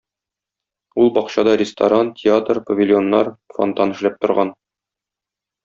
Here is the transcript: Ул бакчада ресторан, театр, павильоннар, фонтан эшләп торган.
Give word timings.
Ул 1.03 1.11
бакчада 1.17 1.53
ресторан, 1.61 2.09
театр, 2.23 2.61
павильоннар, 2.71 3.31
фонтан 3.59 3.95
эшләп 3.99 4.19
торган. 4.27 4.53